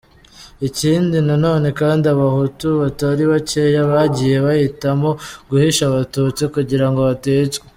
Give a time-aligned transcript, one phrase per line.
[0.67, 5.09] Ikindi na none kandi, abahutu batari bacyeya, bagiye bahitamo
[5.49, 7.63] guhisha abatutsi, kugirango baticwa.